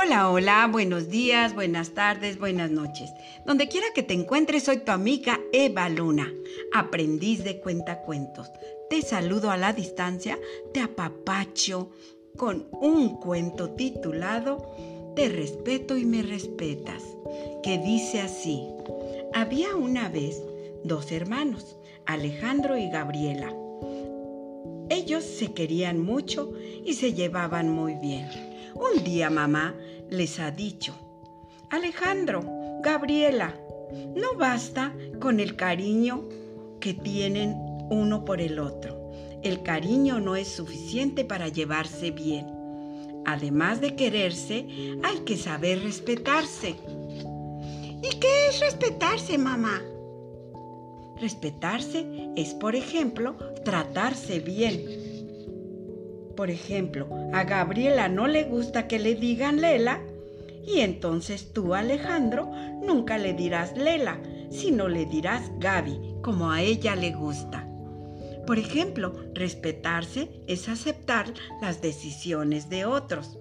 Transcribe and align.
Hola, 0.00 0.30
hola, 0.30 0.68
buenos 0.70 1.08
días, 1.08 1.56
buenas 1.56 1.90
tardes, 1.90 2.38
buenas 2.38 2.70
noches. 2.70 3.10
Donde 3.44 3.66
quiera 3.66 3.88
que 3.96 4.04
te 4.04 4.14
encuentres, 4.14 4.62
soy 4.62 4.78
tu 4.78 4.92
amiga 4.92 5.40
Eva 5.52 5.88
Luna, 5.88 6.32
aprendiz 6.72 7.42
de 7.42 7.58
cuentacuentos. 7.58 8.48
Te 8.88 9.02
saludo 9.02 9.50
a 9.50 9.56
la 9.56 9.72
distancia, 9.72 10.38
te 10.72 10.78
apapacho 10.78 11.90
con 12.36 12.68
un 12.80 13.16
cuento 13.16 13.70
titulado 13.70 14.72
Te 15.16 15.30
respeto 15.30 15.96
y 15.96 16.04
me 16.04 16.22
respetas, 16.22 17.02
que 17.64 17.78
dice 17.78 18.20
así. 18.20 18.68
Había 19.34 19.74
una 19.74 20.08
vez 20.08 20.40
dos 20.84 21.10
hermanos, 21.10 21.76
Alejandro 22.06 22.78
y 22.78 22.88
Gabriela. 22.88 23.52
Ellos 24.90 25.24
se 25.24 25.52
querían 25.52 26.00
mucho 26.00 26.52
y 26.84 26.94
se 26.94 27.14
llevaban 27.14 27.68
muy 27.68 27.94
bien. 27.94 28.47
Un 28.80 29.02
día 29.02 29.28
mamá 29.28 29.74
les 30.08 30.38
ha 30.38 30.52
dicho, 30.52 30.94
Alejandro, 31.68 32.42
Gabriela, 32.80 33.56
no 34.14 34.34
basta 34.38 34.94
con 35.20 35.40
el 35.40 35.56
cariño 35.56 36.28
que 36.78 36.94
tienen 36.94 37.56
uno 37.90 38.24
por 38.24 38.40
el 38.40 38.60
otro. 38.60 39.10
El 39.42 39.64
cariño 39.64 40.20
no 40.20 40.36
es 40.36 40.46
suficiente 40.46 41.24
para 41.24 41.48
llevarse 41.48 42.12
bien. 42.12 42.46
Además 43.26 43.80
de 43.80 43.96
quererse, 43.96 44.66
hay 45.02 45.18
que 45.24 45.36
saber 45.36 45.82
respetarse. 45.82 46.76
¿Y 48.00 48.10
qué 48.20 48.48
es 48.48 48.60
respetarse, 48.60 49.38
mamá? 49.38 49.82
Respetarse 51.20 52.30
es, 52.36 52.54
por 52.54 52.76
ejemplo, 52.76 53.36
tratarse 53.64 54.38
bien 54.38 55.07
por 56.38 56.50
ejemplo, 56.50 57.08
a 57.32 57.42
Gabriela 57.42 58.08
no 58.08 58.28
le 58.28 58.44
gusta 58.44 58.86
que 58.86 59.00
le 59.00 59.16
digan 59.16 59.60
Lela, 59.60 59.98
y 60.64 60.82
entonces 60.82 61.52
tú, 61.52 61.74
Alejandro, 61.74 62.48
nunca 62.80 63.18
le 63.18 63.32
dirás 63.32 63.76
Lela, 63.76 64.20
sino 64.48 64.86
le 64.86 65.04
dirás 65.04 65.50
Gaby, 65.58 65.98
como 66.22 66.52
a 66.52 66.62
ella 66.62 66.94
le 66.94 67.10
gusta. 67.10 67.66
Por 68.46 68.56
ejemplo, 68.56 69.16
respetarse 69.34 70.28
es 70.46 70.68
aceptar 70.68 71.34
las 71.60 71.82
decisiones 71.82 72.70
de 72.70 72.84
otros. 72.84 73.36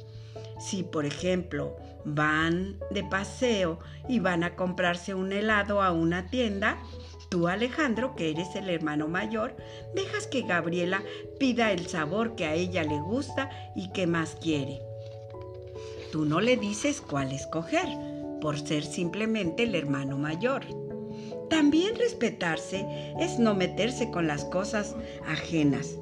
Si, 0.59 0.81
por 0.81 1.05
ejemplo, 1.05 1.75
van 2.03 2.79
de 2.89 3.03
paseo 3.03 3.77
y 4.09 4.17
van 4.22 4.44
a 4.44 4.55
comprarse 4.55 5.13
un 5.13 5.33
helado 5.33 5.83
a 5.83 5.91
una 5.91 6.31
tienda, 6.31 6.79
Tú, 7.30 7.47
Alejandro, 7.47 8.16
que 8.16 8.30
eres 8.30 8.56
el 8.56 8.70
hermano 8.70 9.08
mayor, 9.08 9.56
dejas 9.94 10.28
que 10.28 10.44
Gabriela 10.44 11.03
pida 11.39 11.72
el 11.72 11.88
sabor 11.88 12.36
que 12.36 12.45
a 12.45 12.53
ella 12.53 12.84
le 12.84 13.00
gusta 13.00 13.50
y 13.75 13.92
que 13.92 14.08
más 14.08 14.36
quiere. 14.36 14.81
Tú 16.11 16.25
no 16.25 16.39
le 16.39 16.56
dices 16.56 17.02
cuál 17.02 17.34
escoger, 17.34 17.89
por 18.39 18.58
ser 18.59 18.84
simplemente 18.84 19.64
el 19.64 19.75
hermano 19.75 20.17
mayor. 20.17 20.64
También 21.50 21.95
respetarse 21.95 22.86
es 23.19 23.39
no 23.39 23.56
meterse 23.56 24.09
con 24.09 24.28
las 24.28 24.45
cosas 24.45 24.95
ajenas. 25.28 25.97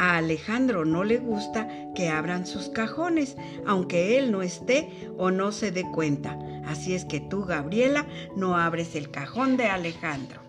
A 0.00 0.16
Alejandro 0.16 0.86
no 0.86 1.04
le 1.04 1.18
gusta 1.18 1.68
que 1.94 2.08
abran 2.08 2.46
sus 2.46 2.70
cajones, 2.70 3.36
aunque 3.66 4.16
él 4.16 4.32
no 4.32 4.40
esté 4.40 4.88
o 5.18 5.30
no 5.30 5.52
se 5.52 5.72
dé 5.72 5.84
cuenta. 5.92 6.38
Así 6.64 6.94
es 6.94 7.04
que 7.04 7.20
tú, 7.20 7.44
Gabriela, 7.44 8.06
no 8.34 8.56
abres 8.56 8.94
el 8.96 9.10
cajón 9.10 9.58
de 9.58 9.66
Alejandro. 9.66 10.40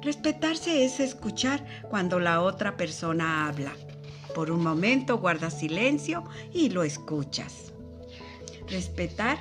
Respetarse 0.00 0.82
es 0.82 0.98
escuchar 0.98 1.62
cuando 1.90 2.20
la 2.20 2.40
otra 2.40 2.78
persona 2.78 3.46
habla. 3.46 3.72
Por 4.34 4.50
un 4.50 4.62
momento 4.62 5.18
guardas 5.18 5.58
silencio 5.58 6.24
y 6.50 6.70
lo 6.70 6.82
escuchas. 6.82 7.74
Respetar 8.66 9.36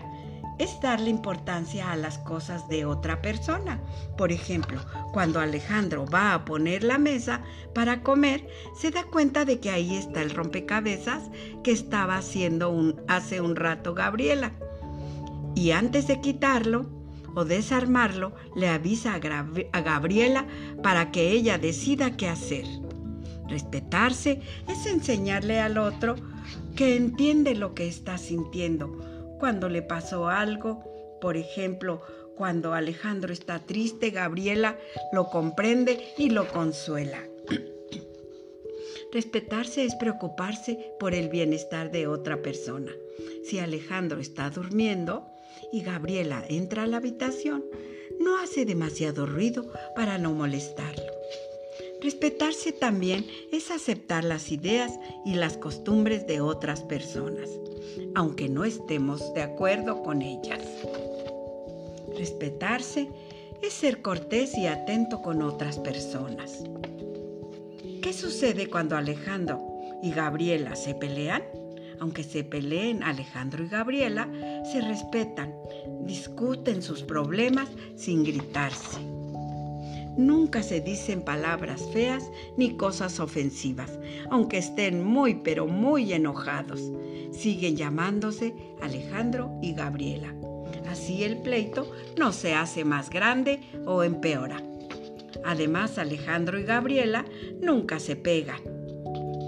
es 0.57 0.81
darle 0.81 1.11
importancia 1.11 1.93
a 1.93 1.95
las 1.95 2.17
cosas 2.17 2.67
de 2.67 2.83
otra 2.83 3.21
persona. 3.21 3.79
Por 4.17 4.33
ejemplo, 4.33 4.81
cuando 5.11 5.39
Alejandro 5.39 6.05
va 6.05 6.33
a 6.33 6.45
poner 6.45 6.83
la 6.83 6.97
mesa 6.97 7.41
para 7.73 8.01
comer, 8.03 8.47
se 8.75 8.91
da 8.91 9.03
cuenta 9.03 9.45
de 9.45 9.59
que 9.59 9.69
ahí 9.69 9.95
está 9.95 10.21
el 10.21 10.31
rompecabezas 10.31 11.29
que 11.63 11.71
estaba 11.71 12.17
haciendo 12.17 12.95
hace 13.07 13.41
un 13.41 13.55
rato 13.55 13.93
Gabriela. 13.93 14.51
Y 15.55 15.71
antes 15.71 16.07
de 16.07 16.21
quitarlo 16.21 16.85
o 17.35 17.45
desarmarlo, 17.45 18.33
le 18.55 18.69
avisa 18.69 19.13
a 19.13 19.81
Gabriela 19.81 20.45
para 20.83 21.11
que 21.11 21.31
ella 21.31 21.57
decida 21.57 22.17
qué 22.17 22.27
hacer. 22.27 22.65
Respetarse 23.47 24.41
es 24.67 24.85
enseñarle 24.85 25.59
al 25.59 25.77
otro 25.77 26.15
que 26.75 26.95
entiende 26.95 27.55
lo 27.55 27.73
que 27.73 27.87
está 27.87 28.17
sintiendo 28.17 29.35
cuando 29.39 29.69
le 29.69 29.81
pasó 29.81 30.27
algo, 30.27 30.83
por 31.19 31.35
ejemplo, 31.37 32.01
cuando 32.39 32.73
Alejandro 32.73 33.33
está 33.33 33.59
triste, 33.59 34.11
Gabriela 34.11 34.79
lo 35.11 35.29
comprende 35.29 35.99
y 36.17 36.29
lo 36.29 36.47
consuela. 36.47 37.21
Respetarse 39.11 39.83
es 39.83 39.93
preocuparse 39.95 40.93
por 41.01 41.13
el 41.13 41.27
bienestar 41.27 41.91
de 41.91 42.07
otra 42.07 42.41
persona. 42.41 42.93
Si 43.43 43.59
Alejandro 43.59 44.21
está 44.21 44.49
durmiendo 44.49 45.27
y 45.73 45.81
Gabriela 45.81 46.45
entra 46.47 46.83
a 46.83 46.87
la 46.87 46.95
habitación, 46.95 47.65
no 48.21 48.39
hace 48.39 48.63
demasiado 48.63 49.25
ruido 49.25 49.73
para 49.93 50.17
no 50.17 50.31
molestarlo. 50.31 51.11
Respetarse 52.01 52.71
también 52.71 53.27
es 53.51 53.69
aceptar 53.69 54.23
las 54.23 54.53
ideas 54.53 54.93
y 55.25 55.35
las 55.35 55.57
costumbres 55.57 56.25
de 56.25 56.39
otras 56.39 56.83
personas 56.83 57.49
aunque 58.15 58.49
no 58.49 58.65
estemos 58.65 59.33
de 59.33 59.41
acuerdo 59.41 60.03
con 60.03 60.21
ellas. 60.21 60.61
Respetarse 62.19 63.07
es 63.61 63.71
ser 63.71 64.01
cortés 64.01 64.57
y 64.57 64.67
atento 64.67 65.21
con 65.21 65.41
otras 65.41 65.79
personas. 65.79 66.65
¿Qué 68.01 68.11
sucede 68.11 68.67
cuando 68.67 68.97
Alejandro 68.97 69.61
y 70.03 70.11
Gabriela 70.11 70.75
se 70.75 70.95
pelean? 70.95 71.43
Aunque 72.01 72.23
se 72.23 72.43
peleen 72.43 73.03
Alejandro 73.03 73.63
y 73.63 73.69
Gabriela, 73.69 74.29
se 74.69 74.81
respetan, 74.81 75.55
discuten 76.01 76.81
sus 76.81 77.03
problemas 77.03 77.69
sin 77.95 78.25
gritarse. 78.25 78.99
Nunca 80.17 80.61
se 80.61 80.81
dicen 80.81 81.21
palabras 81.21 81.81
feas 81.93 82.29
ni 82.57 82.75
cosas 82.75 83.21
ofensivas, 83.21 83.97
aunque 84.29 84.57
estén 84.57 85.05
muy 85.05 85.35
pero 85.35 85.67
muy 85.67 86.11
enojados. 86.11 86.91
Siguen 87.31 87.77
llamándose 87.77 88.53
Alejandro 88.81 89.57
y 89.61 89.73
Gabriela. 89.73 90.33
Así 90.89 91.23
el 91.23 91.37
pleito 91.37 91.91
no 92.17 92.31
se 92.31 92.55
hace 92.55 92.83
más 92.83 93.09
grande 93.09 93.59
o 93.85 94.03
empeora. 94.03 94.57
Además, 95.45 95.97
Alejandro 95.97 96.59
y 96.59 96.63
Gabriela 96.63 97.25
nunca 97.61 97.99
se 97.99 98.15
pegan. 98.15 98.59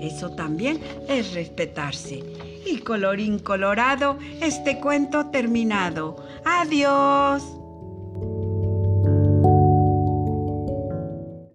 Eso 0.01 0.31
también 0.35 0.79
es 1.07 1.33
respetarse. 1.33 2.23
Y 2.65 2.79
colorín 2.79 3.39
colorado, 3.39 4.17
este 4.39 4.79
cuento 4.79 5.31
terminado. 5.31 6.15
Adiós. 6.45 7.60